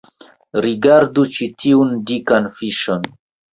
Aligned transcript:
Rigardu 0.65 1.27
ĉi 1.37 1.49
tiun 1.65 1.93
dikan 2.11 2.51
fiŝon 2.59 3.09